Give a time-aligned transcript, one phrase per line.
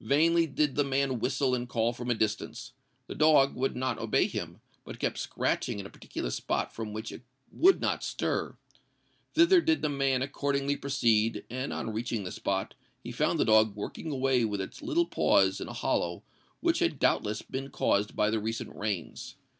[0.00, 2.72] Vainly did the man whistle and call from a distance:
[3.06, 7.12] the dog would not obey him, but kept scratching in a particular spot from which
[7.12, 8.56] it would not stir.
[9.34, 13.76] Thither did the man accordingly proceed; and, on reaching the spot, he found the dog
[13.76, 16.24] working away with its little paws in a hollow
[16.58, 19.36] which had doubtless been caused by the recent rains.